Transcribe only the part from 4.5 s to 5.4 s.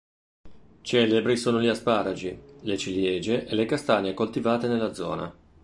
nella zona.